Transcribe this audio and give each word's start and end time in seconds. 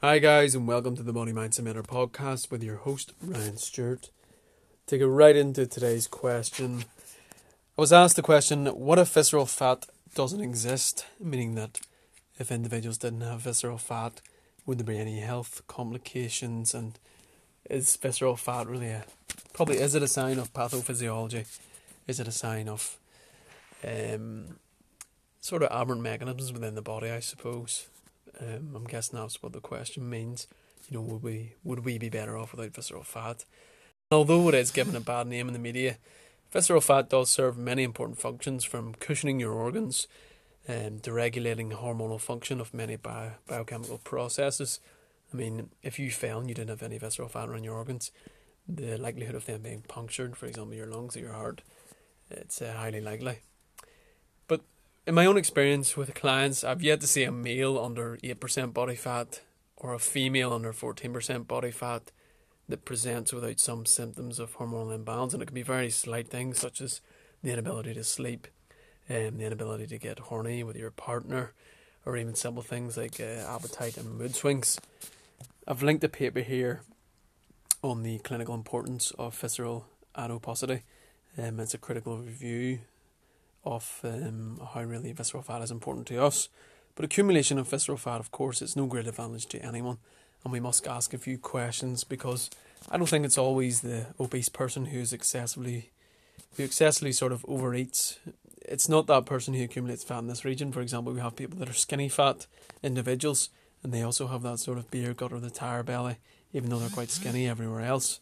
Hi, 0.00 0.20
guys, 0.20 0.54
and 0.54 0.68
welcome 0.68 0.94
to 0.94 1.02
the 1.02 1.12
Body 1.12 1.32
Mindset 1.32 1.64
Mentor 1.64 1.82
podcast 1.82 2.52
with 2.52 2.62
your 2.62 2.76
host, 2.76 3.14
Ryan 3.20 3.56
Stewart. 3.56 4.10
To 4.86 4.96
get 4.96 5.08
right 5.08 5.34
into 5.34 5.66
today's 5.66 6.06
question, 6.06 6.84
I 7.76 7.80
was 7.80 7.92
asked 7.92 8.14
the 8.14 8.22
question 8.22 8.66
what 8.66 9.00
if 9.00 9.08
visceral 9.08 9.44
fat 9.44 9.86
doesn't 10.14 10.40
exist? 10.40 11.04
Meaning 11.18 11.56
that 11.56 11.80
if 12.38 12.52
individuals 12.52 12.98
didn't 12.98 13.22
have 13.22 13.40
visceral 13.40 13.76
fat, 13.76 14.20
would 14.66 14.78
there 14.78 14.86
be 14.86 15.00
any 15.00 15.18
health 15.18 15.62
complications? 15.66 16.74
And 16.74 16.96
is 17.68 17.96
visceral 17.96 18.36
fat 18.36 18.68
really 18.68 18.90
a 18.90 19.04
probably 19.52 19.78
is 19.78 19.96
it 19.96 20.02
a 20.04 20.06
sign 20.06 20.38
of 20.38 20.52
pathophysiology? 20.52 21.44
Is 22.06 22.20
it 22.20 22.28
a 22.28 22.32
sign 22.32 22.68
of 22.68 22.98
um, 23.84 24.60
sort 25.40 25.64
of 25.64 25.72
aberrant 25.72 26.02
mechanisms 26.02 26.52
within 26.52 26.76
the 26.76 26.82
body? 26.82 27.10
I 27.10 27.18
suppose. 27.18 27.88
Um, 28.40 28.72
I'm 28.74 28.84
guessing 28.84 29.18
that's 29.18 29.42
what 29.42 29.52
the 29.52 29.60
question 29.60 30.08
means. 30.08 30.46
You 30.88 30.98
know, 30.98 31.02
would 31.04 31.22
we 31.22 31.54
would 31.64 31.84
we 31.84 31.98
be 31.98 32.08
better 32.08 32.36
off 32.36 32.52
without 32.52 32.74
visceral 32.74 33.02
fat? 33.02 33.44
Although 34.10 34.48
it 34.48 34.54
is 34.54 34.70
given 34.70 34.96
a 34.96 35.00
bad 35.00 35.26
name 35.26 35.48
in 35.48 35.52
the 35.52 35.58
media, 35.58 35.98
visceral 36.50 36.80
fat 36.80 37.10
does 37.10 37.28
serve 37.28 37.58
many 37.58 37.82
important 37.82 38.18
functions, 38.18 38.64
from 38.64 38.94
cushioning 38.94 39.38
your 39.38 39.52
organs, 39.52 40.08
um, 40.68 41.00
to 41.00 41.12
regulating 41.12 41.70
hormonal 41.70 42.20
function 42.20 42.60
of 42.60 42.72
many 42.72 42.96
bio- 42.96 43.32
biochemical 43.46 43.98
processes. 43.98 44.80
I 45.32 45.36
mean, 45.36 45.70
if 45.82 45.98
you 45.98 46.10
fell 46.10 46.38
and 46.38 46.48
you 46.48 46.54
didn't 46.54 46.70
have 46.70 46.82
any 46.82 46.96
visceral 46.96 47.28
fat 47.28 47.48
around 47.48 47.64
your 47.64 47.74
organs, 47.74 48.10
the 48.66 48.96
likelihood 48.96 49.34
of 49.34 49.44
them 49.44 49.62
being 49.62 49.82
punctured, 49.82 50.36
for 50.36 50.46
example, 50.46 50.74
your 50.74 50.86
lungs 50.86 51.16
or 51.16 51.20
your 51.20 51.32
heart, 51.32 51.60
it's 52.30 52.62
uh, 52.62 52.74
highly 52.76 53.00
likely 53.00 53.40
in 55.08 55.14
my 55.14 55.24
own 55.24 55.38
experience 55.38 55.96
with 55.96 56.14
clients, 56.14 56.62
I've 56.62 56.82
yet 56.82 57.00
to 57.00 57.06
see 57.06 57.24
a 57.24 57.32
male 57.32 57.78
under 57.78 58.18
8% 58.18 58.74
body 58.74 58.94
fat 58.94 59.40
or 59.74 59.94
a 59.94 59.98
female 59.98 60.52
under 60.52 60.70
14% 60.70 61.46
body 61.46 61.70
fat 61.70 62.12
that 62.68 62.84
presents 62.84 63.32
without 63.32 63.58
some 63.58 63.86
symptoms 63.86 64.38
of 64.38 64.58
hormonal 64.58 64.94
imbalance. 64.94 65.32
And 65.32 65.42
it 65.42 65.46
can 65.46 65.54
be 65.54 65.62
very 65.62 65.88
slight 65.88 66.28
things 66.28 66.58
such 66.58 66.82
as 66.82 67.00
the 67.42 67.50
inability 67.50 67.94
to 67.94 68.04
sleep, 68.04 68.48
um, 69.08 69.38
the 69.38 69.46
inability 69.46 69.86
to 69.86 69.98
get 69.98 70.18
horny 70.18 70.62
with 70.62 70.76
your 70.76 70.90
partner, 70.90 71.52
or 72.04 72.18
even 72.18 72.34
simple 72.34 72.62
things 72.62 72.98
like 72.98 73.18
uh, 73.18 73.46
appetite 73.48 73.96
and 73.96 74.18
mood 74.18 74.34
swings. 74.34 74.78
I've 75.66 75.82
linked 75.82 76.04
a 76.04 76.10
paper 76.10 76.40
here 76.40 76.82
on 77.80 78.02
the 78.02 78.18
clinical 78.18 78.54
importance 78.54 79.12
of 79.12 79.34
visceral 79.38 79.86
adiposity. 80.14 80.82
Um, 81.38 81.60
it's 81.60 81.72
a 81.72 81.78
critical 81.78 82.18
review 82.18 82.80
of 83.64 84.00
um, 84.04 84.60
how 84.74 84.82
really 84.82 85.12
visceral 85.12 85.42
fat 85.42 85.62
is 85.62 85.70
important 85.70 86.06
to 86.08 86.22
us. 86.22 86.48
But 86.94 87.04
accumulation 87.04 87.58
of 87.58 87.68
visceral 87.68 87.98
fat, 87.98 88.20
of 88.20 88.30
course, 88.30 88.60
is 88.60 88.76
no 88.76 88.86
great 88.86 89.06
advantage 89.06 89.46
to 89.46 89.64
anyone, 89.64 89.98
and 90.42 90.52
we 90.52 90.60
must 90.60 90.86
ask 90.86 91.14
a 91.14 91.18
few 91.18 91.38
questions 91.38 92.02
because 92.04 92.50
I 92.90 92.96
don't 92.96 93.08
think 93.08 93.24
it's 93.24 93.38
always 93.38 93.80
the 93.80 94.06
obese 94.18 94.48
person 94.48 94.86
who's 94.86 95.12
excessively, 95.12 95.90
who 96.56 96.64
excessively 96.64 97.12
sort 97.12 97.32
of 97.32 97.44
overeats. 97.46 98.18
It's 98.62 98.88
not 98.88 99.06
that 99.06 99.26
person 99.26 99.54
who 99.54 99.64
accumulates 99.64 100.04
fat 100.04 100.18
in 100.18 100.26
this 100.26 100.44
region. 100.44 100.72
For 100.72 100.80
example, 100.80 101.12
we 101.12 101.20
have 101.20 101.36
people 101.36 101.58
that 101.58 101.70
are 101.70 101.74
skinny 101.74 102.08
fat 102.08 102.46
individuals, 102.82 103.50
and 103.82 103.92
they 103.92 104.02
also 104.02 104.26
have 104.26 104.42
that 104.42 104.58
sort 104.58 104.78
of 104.78 104.90
beer 104.90 105.14
gut 105.14 105.32
or 105.32 105.40
the 105.40 105.50
tire 105.50 105.82
belly, 105.82 106.16
even 106.52 106.70
though 106.70 106.78
they're 106.78 106.88
quite 106.88 107.10
skinny 107.10 107.48
everywhere 107.48 107.82
else. 107.82 108.20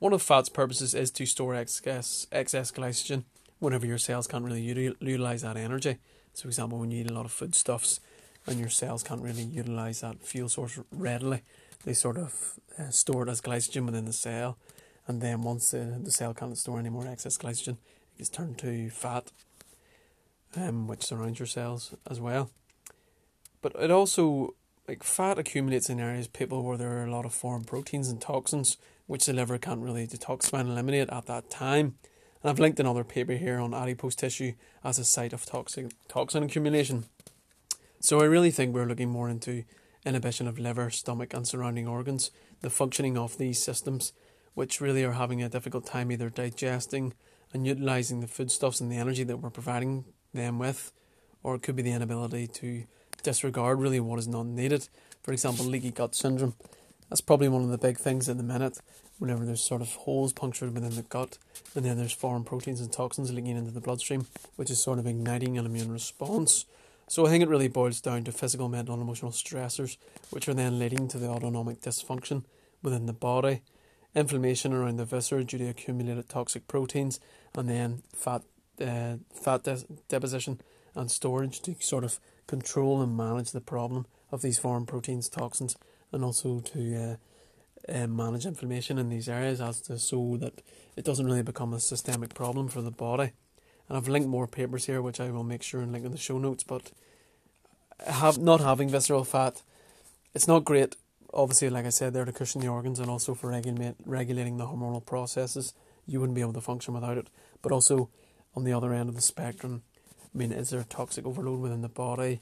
One 0.00 0.12
of 0.12 0.22
fat's 0.22 0.48
purposes 0.48 0.94
is 0.94 1.10
to 1.12 1.26
store 1.26 1.54
excess 1.54 2.26
excess 2.30 2.70
glycogen 2.70 3.24
whenever 3.58 3.86
your 3.86 3.98
cells 3.98 4.26
can't 4.26 4.44
really 4.44 4.62
utilize 4.62 5.42
that 5.42 5.56
energy. 5.56 5.98
So, 6.34 6.42
for 6.42 6.48
example, 6.48 6.78
when 6.78 6.90
you 6.90 7.00
eat 7.00 7.10
a 7.10 7.14
lot 7.14 7.24
of 7.24 7.32
foodstuffs 7.32 8.00
and 8.46 8.58
your 8.58 8.68
cells 8.68 9.02
can't 9.02 9.22
really 9.22 9.42
utilize 9.42 10.00
that 10.00 10.22
fuel 10.22 10.48
source 10.48 10.78
readily, 10.92 11.42
they 11.84 11.92
sort 11.92 12.16
of 12.16 12.58
uh, 12.78 12.90
store 12.90 13.24
it 13.24 13.30
as 13.30 13.40
glycogen 13.40 13.86
within 13.86 14.04
the 14.04 14.12
cell. 14.12 14.56
And 15.06 15.20
then 15.20 15.42
once 15.42 15.70
the, 15.70 15.98
the 16.02 16.10
cell 16.10 16.34
can't 16.34 16.56
store 16.56 16.78
any 16.78 16.90
more 16.90 17.06
excess 17.06 17.38
glycogen, 17.38 17.76
it 18.14 18.18
gets 18.18 18.30
turned 18.30 18.58
to 18.58 18.90
fat, 18.90 19.32
um, 20.56 20.86
which 20.86 21.04
surrounds 21.04 21.38
your 21.38 21.46
cells 21.46 21.94
as 22.08 22.20
well. 22.20 22.50
But 23.60 23.74
it 23.80 23.90
also, 23.90 24.54
like 24.86 25.02
fat 25.02 25.38
accumulates 25.38 25.90
in 25.90 25.98
areas, 25.98 26.28
people 26.28 26.62
where 26.62 26.76
there 26.76 26.98
are 26.98 27.04
a 27.04 27.10
lot 27.10 27.24
of 27.24 27.34
foreign 27.34 27.64
proteins 27.64 28.08
and 28.08 28.20
toxins, 28.20 28.76
which 29.06 29.26
the 29.26 29.32
liver 29.32 29.58
can't 29.58 29.80
really 29.80 30.06
detoxify 30.06 30.60
and 30.60 30.70
eliminate 30.70 31.08
at 31.10 31.26
that 31.26 31.50
time. 31.50 31.96
And 32.42 32.50
I've 32.50 32.58
linked 32.60 32.78
another 32.78 33.04
paper 33.04 33.32
here 33.32 33.58
on 33.58 33.74
adipose 33.74 34.14
tissue 34.14 34.52
as 34.84 34.98
a 34.98 35.04
site 35.04 35.32
of 35.32 35.44
toxic 35.44 35.92
toxin 36.08 36.42
accumulation. 36.42 37.06
So 38.00 38.20
I 38.20 38.24
really 38.24 38.52
think 38.52 38.74
we're 38.74 38.86
looking 38.86 39.08
more 39.08 39.28
into 39.28 39.64
inhibition 40.06 40.46
of 40.46 40.58
liver, 40.58 40.90
stomach, 40.90 41.34
and 41.34 41.46
surrounding 41.46 41.88
organs, 41.88 42.30
the 42.60 42.70
functioning 42.70 43.18
of 43.18 43.38
these 43.38 43.58
systems, 43.58 44.12
which 44.54 44.80
really 44.80 45.04
are 45.04 45.12
having 45.12 45.42
a 45.42 45.48
difficult 45.48 45.84
time 45.84 46.12
either 46.12 46.30
digesting 46.30 47.12
and 47.52 47.66
utilizing 47.66 48.20
the 48.20 48.28
foodstuffs 48.28 48.80
and 48.80 48.90
the 48.90 48.96
energy 48.96 49.24
that 49.24 49.38
we're 49.38 49.50
providing 49.50 50.04
them 50.32 50.58
with, 50.58 50.92
or 51.42 51.56
it 51.56 51.62
could 51.62 51.76
be 51.76 51.82
the 51.82 51.92
inability 51.92 52.46
to 52.46 52.84
disregard 53.22 53.80
really 53.80 54.00
what 54.00 54.18
is 54.18 54.28
not 54.28 54.46
needed. 54.46 54.88
For 55.22 55.32
example, 55.32 55.64
leaky 55.64 55.90
gut 55.90 56.14
syndrome. 56.14 56.54
That's 57.08 57.20
probably 57.20 57.48
one 57.48 57.62
of 57.62 57.70
the 57.70 57.78
big 57.78 57.98
things 57.98 58.28
at 58.28 58.36
the 58.36 58.42
minute 58.42 58.78
whenever 59.18 59.44
there's 59.44 59.64
sort 59.64 59.82
of 59.82 59.88
holes 59.88 60.32
punctured 60.32 60.74
within 60.74 60.94
the 60.94 61.02
gut, 61.02 61.38
and 61.74 61.84
then 61.84 61.96
there's 61.96 62.12
foreign 62.12 62.44
proteins 62.44 62.80
and 62.80 62.92
toxins 62.92 63.32
leaking 63.32 63.56
into 63.56 63.70
the 63.70 63.80
bloodstream, 63.80 64.26
which 64.56 64.70
is 64.70 64.82
sort 64.82 64.98
of 64.98 65.06
igniting 65.06 65.58
an 65.58 65.66
immune 65.66 65.92
response. 65.92 66.64
So 67.08 67.26
I 67.26 67.30
think 67.30 67.42
it 67.42 67.48
really 67.48 67.68
boils 67.68 68.00
down 68.00 68.24
to 68.24 68.32
physical, 68.32 68.68
mental, 68.68 68.94
and 68.94 69.02
emotional 69.02 69.32
stressors, 69.32 69.96
which 70.30 70.48
are 70.48 70.54
then 70.54 70.78
leading 70.78 71.08
to 71.08 71.18
the 71.18 71.28
autonomic 71.28 71.80
dysfunction 71.80 72.44
within 72.82 73.06
the 73.06 73.12
body, 73.12 73.62
inflammation 74.14 74.72
around 74.72 74.98
the 74.98 75.04
viscera 75.04 75.42
due 75.42 75.58
to 75.58 75.68
accumulated 75.68 76.28
toxic 76.28 76.68
proteins, 76.68 77.18
and 77.54 77.68
then 77.68 78.02
fat 78.14 78.42
uh, 78.80 79.16
fat 79.34 79.64
de- 79.64 79.84
deposition 80.08 80.60
and 80.94 81.10
storage 81.10 81.60
to 81.62 81.74
sort 81.80 82.04
of 82.04 82.20
control 82.46 83.02
and 83.02 83.16
manage 83.16 83.50
the 83.50 83.60
problem 83.60 84.06
of 84.30 84.42
these 84.42 84.58
foreign 84.58 84.86
proteins, 84.86 85.28
toxins, 85.28 85.76
and 86.12 86.24
also 86.24 86.60
to 86.60 86.94
uh, 86.94 87.16
um, 87.88 88.16
manage 88.16 88.46
inflammation 88.46 88.98
in 88.98 89.08
these 89.08 89.28
areas 89.28 89.60
as 89.60 89.80
to 89.82 89.98
so 89.98 90.36
that 90.40 90.62
it 90.96 91.04
doesn't 91.04 91.26
really 91.26 91.42
become 91.42 91.72
a 91.72 91.80
systemic 91.80 92.34
problem 92.34 92.68
for 92.68 92.82
the 92.82 92.90
body. 92.90 93.32
And 93.88 93.96
I've 93.96 94.08
linked 94.08 94.28
more 94.28 94.46
papers 94.46 94.86
here, 94.86 95.00
which 95.00 95.20
I 95.20 95.30
will 95.30 95.44
make 95.44 95.62
sure 95.62 95.80
and 95.80 95.92
link 95.92 96.04
in 96.04 96.12
the 96.12 96.18
show 96.18 96.38
notes. 96.38 96.62
But 96.62 96.90
have 98.06 98.38
not 98.38 98.60
having 98.60 98.88
visceral 98.88 99.24
fat, 99.24 99.62
it's 100.34 100.48
not 100.48 100.64
great. 100.64 100.96
Obviously, 101.32 101.70
like 101.70 101.86
I 101.86 101.90
said, 101.90 102.12
there 102.12 102.24
to 102.24 102.32
cushion 102.32 102.60
the 102.60 102.68
organs 102.68 102.98
and 102.98 103.10
also 103.10 103.34
for 103.34 103.50
regulate, 103.50 103.96
regulating 104.04 104.56
the 104.56 104.66
hormonal 104.66 105.04
processes. 105.04 105.74
You 106.06 106.20
wouldn't 106.20 106.36
be 106.36 106.40
able 106.40 106.54
to 106.54 106.60
function 106.60 106.94
without 106.94 107.18
it. 107.18 107.28
But 107.62 107.72
also, 107.72 108.08
on 108.54 108.64
the 108.64 108.72
other 108.72 108.92
end 108.92 109.08
of 109.08 109.14
the 109.14 109.20
spectrum, 109.20 109.82
I 110.34 110.38
mean, 110.38 110.52
is 110.52 110.70
there 110.70 110.80
a 110.80 110.84
toxic 110.84 111.26
overload 111.26 111.60
within 111.60 111.82
the 111.82 111.88
body? 111.88 112.40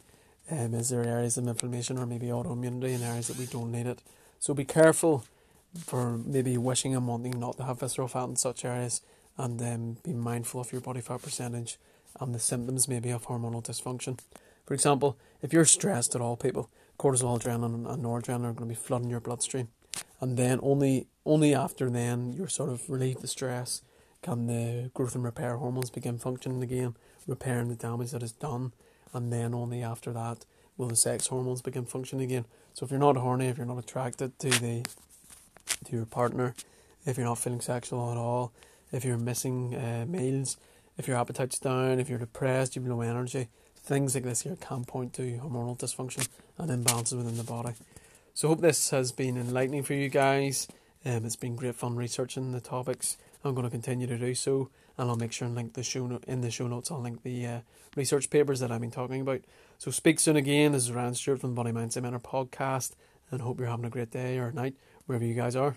Um, 0.51 0.75
is 0.75 0.91
there 0.91 1.05
areas 1.05 1.37
of 1.37 1.49
inflammation 1.49 1.99
or 1.99 2.07
maybe 2.07 2.27
autoimmunity 2.27 2.95
in 2.95 3.03
areas 3.03 3.29
that 3.29 3.39
we 3.39 3.47
don't 3.47 3.73
need 3.73 3.87
it? 3.87 4.03
So 4.39 4.55
be 4.55 4.65
careful 4.65 5.25
for 5.79 6.19
maybe 6.19 6.57
wishing 6.57 6.95
and 6.95 7.07
wanting 7.07 7.39
not 7.39 7.57
to 7.59 7.65
have 7.65 7.81
visceral 7.81 8.09
fat 8.09 8.25
in 8.25 8.37
such 8.37 8.65
areas 8.65 9.03
and 9.37 9.59
then 9.59 9.99
be 10.03 10.13
mindful 10.13 10.61
of 10.61 10.73
your 10.73 10.81
body 10.81 11.01
fat 11.01 11.23
percentage 11.23 11.79
and 12.21 12.35
the 12.35 12.39
symptoms 12.39 12.89
maybe 12.89 13.11
of 13.11 13.27
hormonal 13.27 13.65
dysfunction. 13.65 14.19
For 14.65 14.75
example, 14.75 15.19
if 15.43 15.53
you're 15.53 15.65
stressed 15.65 16.15
at 16.15 16.21
all, 16.21 16.37
people, 16.37 16.71
cortisol, 16.99 17.41
adrenaline, 17.41 17.89
and 17.91 18.05
noradrenaline 18.05 18.51
are 18.51 18.53
going 18.53 18.57
to 18.57 18.67
be 18.67 18.75
flooding 18.75 19.11
your 19.11 19.21
bloodstream, 19.21 19.69
and 20.21 20.37
then 20.37 20.59
only 20.63 21.07
only 21.25 21.55
after 21.55 21.91
then 21.91 22.33
you're 22.33 22.49
sort 22.49 22.71
of 22.71 22.89
relieved 22.89 23.21
the 23.21 23.29
stress 23.29 23.83
can 24.23 24.47
the 24.47 24.91
growth 24.95 25.15
and 25.15 25.25
repair 25.25 25.57
hormones 25.57 25.91
begin 25.91 26.19
functioning 26.19 26.63
again, 26.63 26.97
repairing 27.27 27.69
the 27.69 27.75
damage 27.75 28.11
that 28.11 28.23
is 28.23 28.33
done, 28.33 28.73
and 29.13 29.33
then 29.33 29.55
only 29.55 29.83
after 29.83 30.13
that 30.13 30.45
will 30.77 30.89
the 30.89 30.97
sex 30.97 31.27
hormones 31.29 31.63
begin 31.63 31.85
functioning 31.85 32.25
again. 32.25 32.45
So 32.75 32.85
if 32.85 32.91
you're 32.91 33.01
not 33.01 33.17
horny, 33.17 33.47
if 33.47 33.57
you're 33.57 33.67
not 33.67 33.79
attracted 33.79 34.39
to 34.41 34.51
the 34.51 34.85
to 35.85 35.97
your 35.97 36.07
partner, 36.07 36.55
if 37.05 37.17
you're 37.17 37.27
not 37.27 37.39
feeling 37.39 37.61
sexual 37.61 38.11
at 38.11 38.17
all, 38.17 38.53
if 38.93 39.05
you're 39.05 39.19
missing 39.19 39.75
uh, 39.75 40.07
meals, 40.09 40.57
if 40.99 41.09
your 41.09 41.17
appetite's 41.17 41.59
down, 41.59 42.01
if 42.01 42.09
you're 42.09 42.19
depressed, 42.19 42.77
you've 42.77 42.87
low 42.87 43.01
energy, 43.01 43.49
things 43.77 44.15
like 44.15 44.25
this 44.25 44.43
here 44.43 44.57
can 44.61 44.85
point 44.85 45.13
to 45.15 45.23
hormonal 45.39 45.79
dysfunction 45.79 46.29
and 46.59 46.71
imbalances 46.71 47.17
within 47.17 47.37
the 47.37 47.45
body. 47.45 47.75
So, 48.35 48.49
hope 48.49 48.61
this 48.61 48.91
has 48.91 49.13
been 49.13 49.37
enlightening 49.37 49.83
for 49.83 49.95
you 49.95 50.09
guys. 50.09 50.69
Um, 51.05 51.25
it's 51.25 51.37
been 51.37 51.57
great 51.57 51.77
fun 51.77 51.97
researching 51.97 52.53
the 52.53 52.61
topics. 52.61 53.17
I'm 53.45 53.55
going 53.55 53.65
to 53.65 53.71
continue 53.71 54.07
to 54.07 54.19
do 54.19 54.35
so, 54.35 54.71
and 54.99 55.09
I'll 55.09 55.17
make 55.17 55.33
sure 55.33 55.47
and 55.47 55.55
link 55.55 55.75
the 55.75 55.83
show 55.83 56.07
no- 56.07 56.21
in 56.27 56.41
the 56.41 56.51
show 56.51 56.67
notes. 56.67 56.91
I'll 56.91 57.01
link 57.01 57.23
the 57.23 57.47
uh, 57.47 57.61
research 57.95 58.31
papers 58.31 58.61
that 58.61 58.73
I've 58.73 58.81
been 58.81 58.91
talking 58.91 59.21
about. 59.21 59.43
So, 59.79 59.91
speak 59.91 60.19
soon 60.21 60.37
again. 60.37 60.73
This 60.73 60.85
is 60.85 60.93
Ryan 60.93 61.15
Stewart 61.15 61.41
from 61.41 61.51
the 61.51 61.63
Body 61.63 61.73
Mindset 61.73 62.03
Mentor 62.03 62.21
podcast, 62.21 62.95
and 63.31 63.41
hope 63.41 63.59
you're 63.59 63.69
having 63.69 63.85
a 63.85 63.91
great 63.91 64.11
day 64.11 64.39
or 64.39 64.53
night 64.53 64.75
wherever 65.07 65.25
you 65.25 65.35
guys 65.35 65.55
are. 65.55 65.77